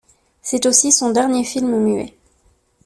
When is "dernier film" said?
1.11-1.77